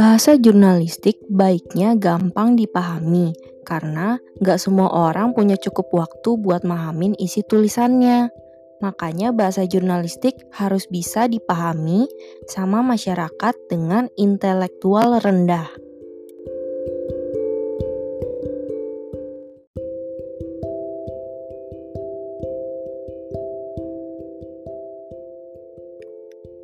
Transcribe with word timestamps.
Bahasa 0.00 0.32
jurnalistik 0.40 1.20
baiknya 1.28 1.92
gampang 1.92 2.56
dipahami, 2.56 3.36
karena 3.68 4.16
nggak 4.40 4.56
semua 4.56 4.88
orang 4.88 5.36
punya 5.36 5.60
cukup 5.60 5.92
waktu 5.92 6.40
buat 6.40 6.64
mahamin 6.64 7.12
isi 7.20 7.44
tulisannya. 7.44 8.32
Makanya 8.80 9.36
bahasa 9.36 9.68
jurnalistik 9.68 10.40
harus 10.56 10.88
bisa 10.88 11.28
dipahami 11.28 12.08
sama 12.48 12.80
masyarakat 12.80 13.52
dengan 13.68 14.08
intelektual 14.16 15.20
rendah. 15.20 15.68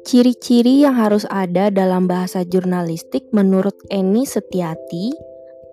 Ciri-ciri 0.06 0.86
yang 0.86 0.94
harus 0.94 1.26
ada 1.26 1.66
dalam 1.66 2.06
bahasa 2.06 2.46
jurnalistik 2.46 3.26
menurut 3.34 3.74
Eni 3.90 4.22
Setiati 4.22 5.10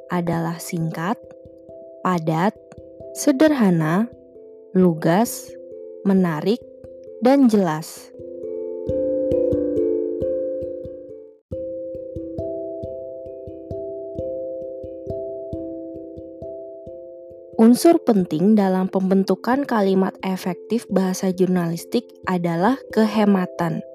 adalah 0.10 0.58
singkat, 0.58 1.22
padat, 2.02 2.58
sederhana, 3.14 4.10
lugas, 4.74 5.54
menarik, 6.02 6.58
dan 7.22 7.46
jelas. 7.46 8.10
Unsur 17.62 18.02
penting 18.02 18.58
dalam 18.58 18.90
pembentukan 18.90 19.62
kalimat 19.62 20.18
efektif 20.26 20.90
bahasa 20.90 21.30
jurnalistik 21.30 22.10
adalah 22.26 22.82
kehematan. 22.90 23.93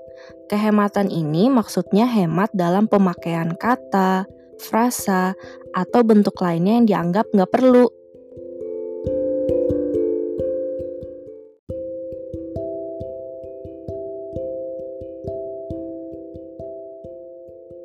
Kehematan 0.48 1.12
ini 1.12 1.52
maksudnya 1.52 2.08
hemat 2.08 2.48
dalam 2.56 2.88
pemakaian 2.88 3.52
kata, 3.54 4.24
frasa, 4.58 5.36
atau 5.76 6.00
bentuk 6.02 6.40
lainnya 6.40 6.80
yang 6.80 6.86
dianggap 6.86 7.26
nggak 7.30 7.52
perlu. 7.52 7.86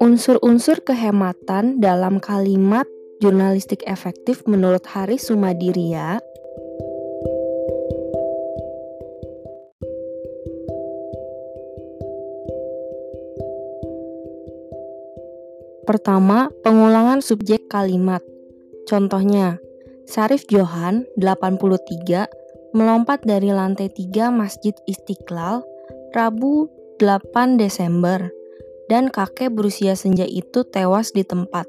Unsur-unsur 0.04 0.84
kehematan 0.84 1.80
dalam 1.80 2.20
kalimat 2.20 2.84
jurnalistik 3.24 3.88
efektif 3.88 4.44
menurut 4.44 4.84
Haris 4.84 5.32
Sumadiria 5.32 6.20
Pertama, 15.84 16.48
pengulangan 16.64 17.20
subjek 17.20 17.68
kalimat. 17.68 18.24
Contohnya, 18.88 19.60
Sarif 20.08 20.48
Johan, 20.48 21.04
83, 21.20 22.28
melompat 22.72 23.24
dari 23.28 23.52
lantai 23.52 23.92
3 23.92 24.32
Masjid 24.32 24.72
Istiqlal, 24.88 25.64
Rabu 26.16 26.72
8 27.04 27.60
Desember, 27.60 28.32
dan 28.88 29.12
kakek 29.12 29.52
berusia 29.52 29.96
senja 30.00 30.24
itu 30.24 30.64
tewas 30.68 31.12
di 31.12 31.28
tempat. 31.28 31.68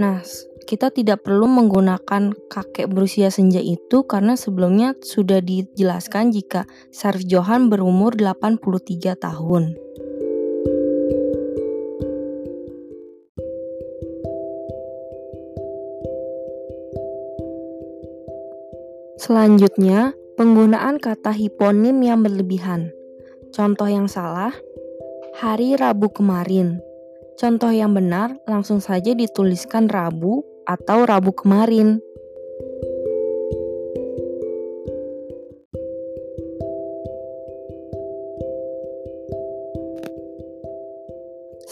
Nah, 0.00 0.24
kita 0.64 0.88
tidak 0.88 1.28
perlu 1.28 1.44
menggunakan 1.44 2.32
kakek 2.48 2.88
berusia 2.88 3.28
senja 3.28 3.60
itu 3.60 4.08
karena 4.08 4.40
sebelumnya 4.40 4.96
sudah 5.04 5.44
dijelaskan 5.44 6.32
jika 6.32 6.64
Sarif 6.88 7.28
Johan 7.28 7.68
berumur 7.68 8.16
83 8.16 9.20
tahun. 9.20 9.76
Selanjutnya, 19.32 20.12
penggunaan 20.36 21.00
kata 21.00 21.32
hiponim 21.32 22.04
yang 22.04 22.20
berlebihan. 22.20 22.92
Contoh 23.48 23.88
yang 23.88 24.04
salah, 24.04 24.52
hari 25.40 25.72
Rabu 25.72 26.12
kemarin. 26.12 26.84
Contoh 27.40 27.72
yang 27.72 27.96
benar 27.96 28.36
langsung 28.44 28.84
saja 28.84 29.16
dituliskan 29.16 29.88
Rabu 29.88 30.44
atau 30.68 31.08
Rabu 31.08 31.32
kemarin. 31.32 32.04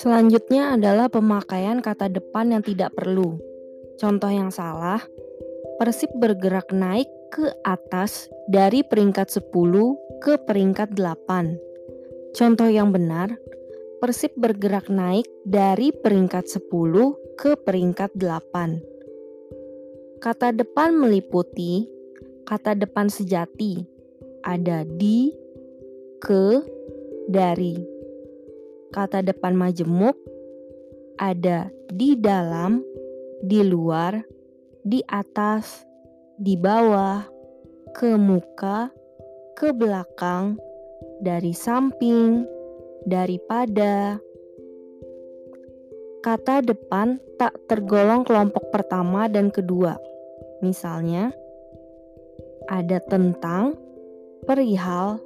Selanjutnya 0.00 0.80
adalah 0.80 1.12
pemakaian 1.12 1.84
kata 1.84 2.08
depan 2.08 2.56
yang 2.56 2.64
tidak 2.64 2.96
perlu. 2.96 3.36
Contoh 4.00 4.32
yang 4.32 4.48
salah, 4.48 5.04
Persib 5.76 6.08
bergerak 6.16 6.72
naik 6.72 7.19
ke 7.30 7.54
atas 7.62 8.26
dari 8.50 8.82
peringkat 8.82 9.30
10 9.30 9.54
ke 10.20 10.36
peringkat 10.44 10.98
8. 10.98 12.34
Contoh 12.36 12.68
yang 12.68 12.90
benar, 12.90 13.38
Persib 14.00 14.32
bergerak 14.36 14.88
naik 14.88 15.28
dari 15.46 15.92
peringkat 15.92 16.48
10 16.48 17.38
ke 17.38 17.54
peringkat 17.54 18.10
8. 18.16 18.80
Kata 20.20 20.52
depan 20.52 20.96
meliputi 20.96 22.00
kata 22.50 22.74
depan 22.74 23.06
sejati, 23.06 23.86
ada 24.42 24.82
di, 24.82 25.30
ke, 26.18 26.58
dari. 27.30 27.78
Kata 28.90 29.22
depan 29.22 29.54
majemuk 29.54 30.18
ada 31.14 31.70
di 31.94 32.18
dalam, 32.18 32.82
di 33.38 33.62
luar, 33.62 34.18
di 34.82 34.98
atas, 35.06 35.86
di 36.40 36.56
bawah, 36.56 37.20
ke 37.92 38.16
muka, 38.16 38.88
ke 39.52 39.76
belakang, 39.76 40.56
dari 41.20 41.52
samping, 41.52 42.48
daripada. 43.04 44.16
Kata 46.24 46.64
depan 46.64 47.20
tak 47.36 47.60
tergolong 47.68 48.24
kelompok 48.24 48.72
pertama 48.72 49.28
dan 49.28 49.52
kedua. 49.52 50.00
Misalnya, 50.64 51.28
ada 52.72 53.04
tentang, 53.04 53.76
perihal, 54.48 55.20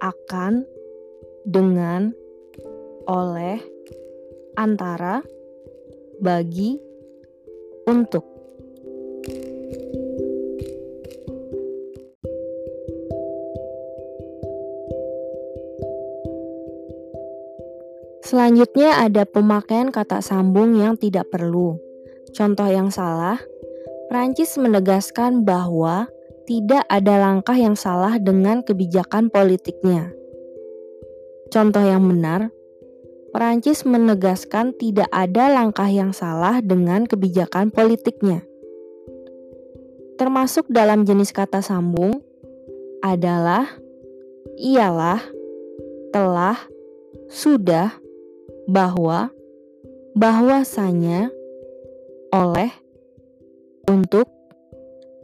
akan, 0.00 0.64
dengan, 1.44 2.16
oleh, 3.04 3.60
antara, 4.56 5.20
bagi, 6.24 6.80
untuk. 7.84 8.37
Selanjutnya 18.28 19.08
ada 19.08 19.24
pemakaian 19.24 19.88
kata 19.88 20.20
sambung 20.20 20.76
yang 20.76 21.00
tidak 21.00 21.32
perlu. 21.32 21.80
Contoh 22.36 22.68
yang 22.68 22.92
salah, 22.92 23.40
Prancis 24.12 24.60
menegaskan 24.60 25.48
bahwa 25.48 26.12
tidak 26.44 26.84
ada 26.92 27.24
langkah 27.24 27.56
yang 27.56 27.72
salah 27.72 28.20
dengan 28.20 28.60
kebijakan 28.60 29.32
politiknya. 29.32 30.12
Contoh 31.48 31.80
yang 31.80 32.04
benar, 32.04 32.52
Prancis 33.32 33.88
menegaskan 33.88 34.76
tidak 34.76 35.08
ada 35.08 35.48
langkah 35.48 35.88
yang 35.88 36.12
salah 36.12 36.60
dengan 36.60 37.08
kebijakan 37.08 37.72
politiknya. 37.72 38.44
Termasuk 40.20 40.68
dalam 40.68 41.08
jenis 41.08 41.32
kata 41.32 41.64
sambung 41.64 42.20
adalah 43.00 43.72
ialah, 44.60 45.24
telah, 46.12 46.60
sudah, 47.32 48.04
bahwa, 48.68 49.32
bahwasanya, 50.12 51.32
oleh, 52.28 52.68
untuk, 53.88 54.28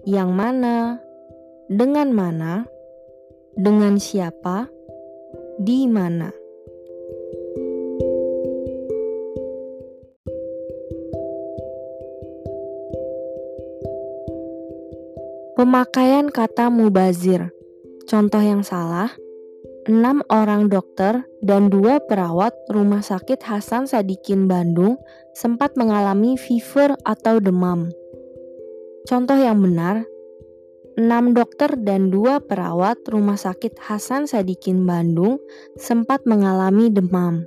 yang 0.09 0.33
mana, 0.33 0.97
dengan 1.69 2.09
mana, 2.17 2.65
dengan 3.53 4.01
siapa, 4.01 4.73
di 5.61 5.85
mana. 5.85 6.33
Pemakaian 15.55 16.33
kata 16.33 16.73
mubazir. 16.73 17.53
Contoh 18.05 18.43
yang 18.43 18.61
salah 18.61 19.09
enam 19.85 20.25
orang 20.33 20.73
dokter 20.73 21.29
dan 21.45 21.69
dua 21.69 22.01
perawat 22.01 22.57
rumah 22.73 23.05
sakit 23.05 23.45
Hasan 23.45 23.85
Sadikin 23.85 24.49
Bandung 24.49 24.97
sempat 25.37 25.77
mengalami 25.77 26.41
fever 26.41 26.97
atau 27.05 27.37
demam. 27.37 27.93
Contoh 29.05 29.37
yang 29.37 29.61
benar, 29.61 30.09
enam 30.97 31.37
dokter 31.37 31.77
dan 31.77 32.09
dua 32.09 32.41
perawat 32.41 32.97
rumah 33.13 33.37
sakit 33.37 33.77
Hasan 33.77 34.25
Sadikin 34.25 34.89
Bandung 34.89 35.37
sempat 35.77 36.25
mengalami 36.25 36.89
demam. 36.89 37.45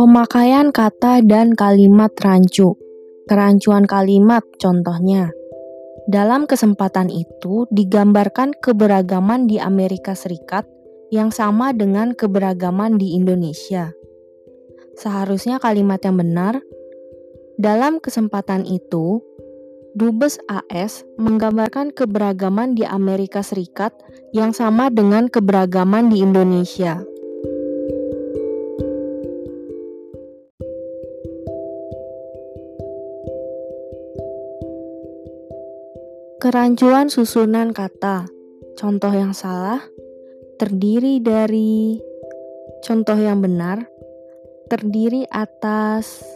Pemakaian 0.00 0.72
kata 0.72 1.20
dan 1.20 1.52
kalimat 1.52 2.08
rancu. 2.24 2.72
Kerancuan 3.28 3.84
kalimat 3.84 4.40
contohnya. 4.56 5.28
Dalam 6.08 6.48
kesempatan 6.48 7.12
itu 7.12 7.68
digambarkan 7.68 8.56
keberagaman 8.64 9.44
di 9.44 9.60
Amerika 9.60 10.16
Serikat 10.16 10.64
yang 11.12 11.28
sama 11.28 11.76
dengan 11.76 12.16
keberagaman 12.16 12.96
di 12.96 13.12
Indonesia. 13.12 13.92
Seharusnya 14.96 15.60
kalimat 15.60 16.00
yang 16.00 16.16
benar 16.16 16.64
dalam 17.60 18.00
kesempatan 18.00 18.64
itu 18.64 19.20
Dubes 19.92 20.40
AS 20.48 21.04
menggambarkan 21.20 21.92
keberagaman 21.92 22.72
di 22.72 22.88
Amerika 22.88 23.44
Serikat 23.44 23.92
yang 24.32 24.56
sama 24.56 24.88
dengan 24.88 25.28
keberagaman 25.28 26.08
di 26.08 26.24
Indonesia. 26.24 27.04
Kerancuan 36.50 37.06
susunan 37.06 37.70
kata. 37.70 38.26
Contoh 38.74 39.14
yang 39.14 39.30
salah 39.30 39.78
terdiri 40.58 41.22
dari 41.22 41.94
contoh 42.82 43.14
yang 43.14 43.38
benar 43.38 43.86
terdiri 44.66 45.30
atas 45.30 46.26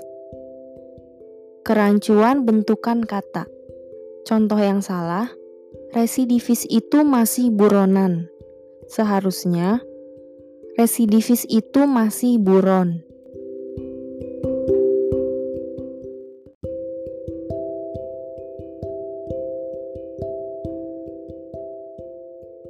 Kerancuan 1.67 2.47
bentukan 2.47 3.03
kata. 3.03 3.51
Contoh 4.23 4.55
yang 4.55 4.87
salah, 4.87 5.35
residivis 5.91 6.63
itu 6.71 7.03
masih 7.03 7.51
buronan. 7.51 8.31
Seharusnya, 8.87 9.83
residivis 10.79 11.43
itu 11.51 11.91
masih 11.91 12.39
buron. 12.39 13.03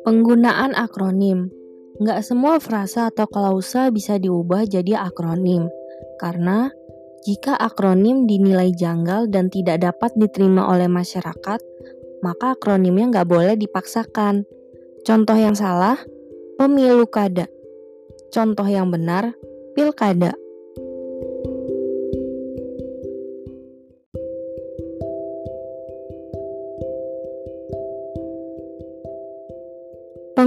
Penggunaan 0.05 0.77
akronim 0.77 1.49
Nggak 1.95 2.27
semua 2.27 2.59
frasa 2.59 3.07
atau 3.07 3.31
klausa 3.31 3.87
bisa 3.95 4.19
diubah 4.19 4.67
jadi 4.67 4.99
akronim, 4.99 5.71
karena 6.19 6.75
jika 7.23 7.55
akronim 7.55 8.27
dinilai 8.27 8.75
janggal 8.75 9.31
dan 9.31 9.47
tidak 9.47 9.79
dapat 9.79 10.11
diterima 10.19 10.67
oleh 10.75 10.91
masyarakat, 10.91 11.61
maka 12.27 12.47
akronimnya 12.59 13.15
nggak 13.15 13.29
boleh 13.31 13.55
dipaksakan. 13.55 14.43
Contoh 15.07 15.39
yang 15.39 15.55
salah, 15.55 15.95
pemilu 16.59 17.07
kada. 17.07 17.47
Contoh 18.35 18.67
yang 18.67 18.91
benar, 18.91 19.31
pilkada. 19.79 20.35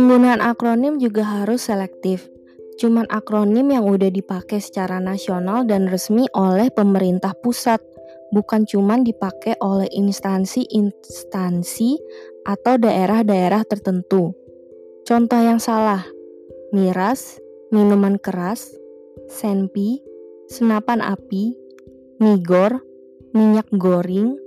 Penggunaan 0.07 0.39
akronim 0.39 1.03
juga 1.03 1.27
harus 1.27 1.67
selektif 1.67 2.31
cuman 2.79 3.11
akronim 3.11 3.67
yang 3.67 3.83
udah 3.83 4.07
dipakai 4.07 4.63
secara 4.63 5.03
nasional 5.03 5.67
dan 5.67 5.91
resmi 5.91 6.31
oleh 6.31 6.71
pemerintah 6.71 7.35
pusat, 7.43 7.83
bukan 8.31 8.63
cuman 8.63 9.03
dipakai 9.03 9.59
oleh 9.59 9.91
instansi-instansi 9.91 11.91
atau 12.47 12.79
daerah-daerah 12.79 13.67
tertentu. 13.67 14.31
Contoh 15.03 15.43
yang 15.43 15.59
salah, 15.59 16.07
miras, 16.71 17.43
minuman 17.75 18.15
keras, 18.15 18.71
senpi, 19.27 19.99
senapan 20.47 21.03
api, 21.03 21.51
migor, 22.23 22.79
minyak 23.35 23.67
goreng, 23.75 24.39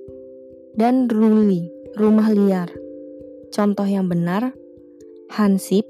dan 0.73 1.05
ruli, 1.05 1.69
rumah 2.01 2.33
liar. 2.33 2.73
Contoh 3.53 3.85
yang 3.85 4.09
benar, 4.09 4.57
hansip, 5.31 5.87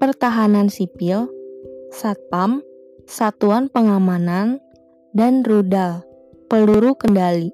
pertahanan 0.00 0.72
sipil, 0.72 1.28
Satpam, 1.92 2.64
Satuan 3.04 3.68
Pengamanan, 3.68 4.64
dan 5.12 5.44
Rudal, 5.44 6.00
peluru 6.48 6.96
kendali. 6.96 7.52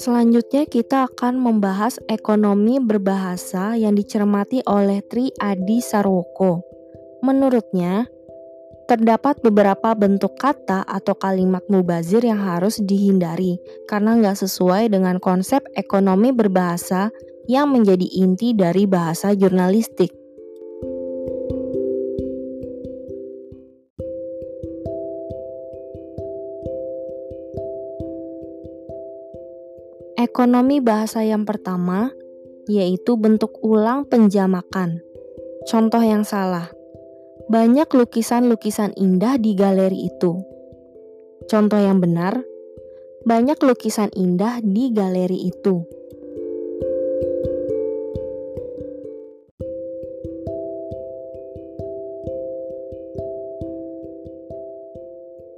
Selanjutnya 0.00 0.64
kita 0.64 1.12
akan 1.12 1.36
membahas 1.36 2.00
ekonomi 2.08 2.80
berbahasa 2.80 3.76
yang 3.76 3.92
dicermati 3.92 4.64
oleh 4.64 5.04
Tri 5.04 5.28
Adi 5.36 5.84
Sarwoko. 5.84 6.64
Menurutnya, 7.20 8.08
Terdapat 8.90 9.38
beberapa 9.46 9.94
bentuk 9.94 10.34
kata 10.34 10.82
atau 10.82 11.14
kalimat 11.14 11.62
mubazir 11.70 12.26
yang 12.26 12.42
harus 12.42 12.82
dihindari 12.82 13.62
karena 13.86 14.18
nggak 14.18 14.42
sesuai 14.42 14.90
dengan 14.90 15.22
konsep 15.22 15.62
ekonomi 15.78 16.34
berbahasa 16.34 17.14
yang 17.46 17.70
menjadi 17.70 18.02
inti 18.02 18.50
dari 18.50 18.90
bahasa 18.90 19.30
jurnalistik. 19.30 20.10
Ekonomi 30.18 30.82
bahasa 30.82 31.22
yang 31.22 31.46
pertama 31.46 32.10
yaitu 32.66 33.14
bentuk 33.14 33.54
ulang 33.62 34.02
penjamakan. 34.10 34.98
Contoh 35.70 36.02
yang 36.02 36.26
salah 36.26 36.79
banyak 37.50 37.90
lukisan-lukisan 37.90 38.94
indah 38.94 39.34
di 39.34 39.58
galeri 39.58 40.06
itu. 40.06 40.38
Contoh 41.50 41.82
yang 41.82 41.98
benar, 41.98 42.46
banyak 43.26 43.58
lukisan 43.58 44.06
indah 44.14 44.62
di 44.62 44.94
galeri 44.94 45.50
itu. 45.50 45.82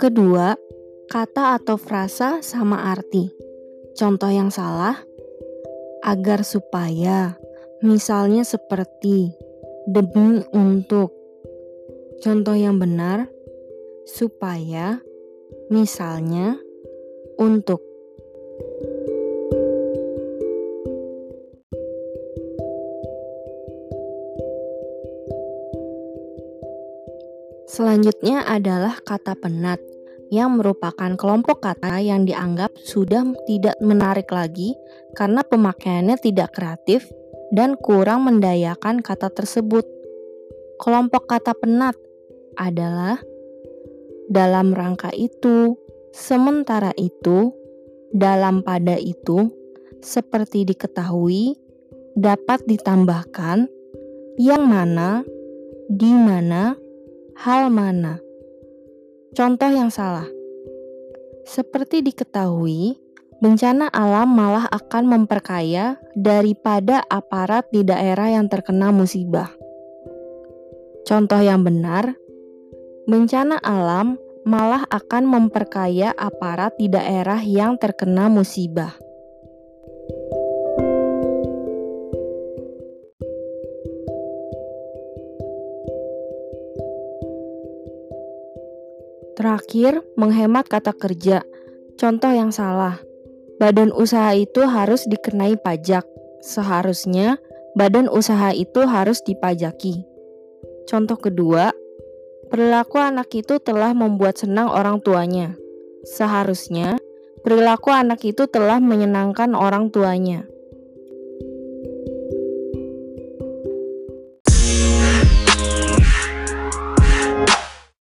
Kedua, 0.00 0.56
kata 1.12 1.60
atau 1.60 1.76
frasa 1.76 2.40
sama 2.40 2.88
arti. 2.88 3.28
Contoh 3.92 4.32
yang 4.32 4.48
salah, 4.48 4.96
agar 6.00 6.40
supaya, 6.40 7.36
misalnya 7.84 8.48
seperti 8.48 9.36
demi 9.84 10.40
untuk 10.56 11.21
Contoh 12.22 12.54
yang 12.54 12.78
benar 12.78 13.26
supaya 14.06 15.02
misalnya 15.74 16.54
untuk 17.34 17.82
Selanjutnya 27.66 28.46
adalah 28.46 29.02
kata 29.02 29.34
penat 29.34 29.82
yang 30.30 30.54
merupakan 30.54 31.18
kelompok 31.18 31.66
kata 31.66 31.98
yang 31.98 32.22
dianggap 32.22 32.70
sudah 32.78 33.26
tidak 33.50 33.74
menarik 33.82 34.30
lagi 34.30 34.78
karena 35.18 35.42
pemakaiannya 35.42 36.14
tidak 36.22 36.54
kreatif 36.54 37.10
dan 37.50 37.74
kurang 37.74 38.30
mendayakan 38.30 39.02
kata 39.02 39.26
tersebut. 39.34 39.82
Kelompok 40.78 41.26
kata 41.26 41.58
penat 41.58 41.98
adalah 42.56 43.20
dalam 44.32 44.72
rangka 44.72 45.12
itu, 45.12 45.76
sementara 46.12 46.92
itu, 46.96 47.52
dalam 48.12 48.64
pada 48.64 48.96
itu, 48.96 49.52
seperti 50.00 50.64
diketahui, 50.68 51.56
dapat 52.18 52.64
ditambahkan 52.68 53.68
yang 54.36 54.64
mana, 54.64 55.24
di 55.88 56.12
mana, 56.12 56.76
hal 57.40 57.68
mana. 57.68 58.20
Contoh 59.32 59.70
yang 59.72 59.88
salah. 59.88 60.28
Seperti 61.48 62.04
diketahui, 62.04 63.00
bencana 63.42 63.90
alam 63.90 64.30
malah 64.30 64.70
akan 64.70 65.08
memperkaya 65.08 65.98
daripada 66.14 67.02
aparat 67.10 67.66
di 67.74 67.82
daerah 67.82 68.30
yang 68.30 68.46
terkena 68.46 68.94
musibah. 68.94 69.50
Contoh 71.02 71.42
yang 71.42 71.66
benar, 71.66 72.14
bencana 73.02 73.58
alam 73.58 74.14
malah 74.46 74.86
akan 74.90 75.26
memperkaya 75.26 76.14
aparat 76.14 76.74
di 76.78 76.86
daerah 76.86 77.38
yang 77.42 77.78
terkena 77.78 78.30
musibah. 78.30 78.94
Terakhir, 89.34 90.06
menghemat 90.14 90.70
kata 90.70 90.94
kerja. 90.94 91.42
Contoh 91.98 92.30
yang 92.30 92.54
salah. 92.54 93.02
Badan 93.58 93.90
usaha 93.90 94.30
itu 94.38 94.62
harus 94.62 95.02
dikenai 95.10 95.58
pajak. 95.58 96.06
Seharusnya 96.42 97.38
badan 97.74 98.06
usaha 98.06 98.54
itu 98.54 98.86
harus 98.86 99.18
dipajaki. 99.26 100.06
Contoh 100.86 101.18
kedua, 101.18 101.74
perilaku 102.52 103.00
anak 103.00 103.32
itu 103.32 103.56
telah 103.56 103.96
membuat 103.96 104.36
senang 104.36 104.68
orang 104.68 105.00
tuanya. 105.00 105.56
Seharusnya 106.04 107.00
perilaku 107.40 107.88
anak 107.88 108.20
itu 108.28 108.44
telah 108.44 108.76
menyenangkan 108.76 109.56
orang 109.56 109.88
tuanya. 109.88 110.44